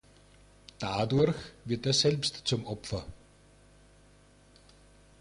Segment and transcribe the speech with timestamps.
[0.79, 3.05] Dadurch wird er selbst zum Opfer.